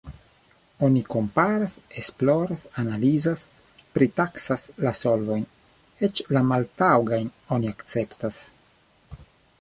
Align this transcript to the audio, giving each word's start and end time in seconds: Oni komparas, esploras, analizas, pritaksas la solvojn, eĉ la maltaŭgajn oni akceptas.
Oni 0.85 1.01
komparas, 1.13 1.75
esploras, 2.01 2.63
analizas, 2.83 3.43
pritaksas 3.99 4.65
la 4.87 4.95
solvojn, 5.03 5.47
eĉ 6.09 6.25
la 6.37 6.45
maltaŭgajn 6.55 7.31
oni 7.59 7.75
akceptas. 7.77 8.45